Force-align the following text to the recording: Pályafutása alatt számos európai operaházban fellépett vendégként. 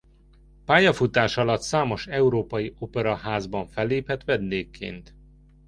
Pályafutása 0.65 1.41
alatt 1.41 1.61
számos 1.61 2.07
európai 2.07 2.73
operaházban 2.79 3.67
fellépett 3.67 4.23
vendégként. 4.23 5.13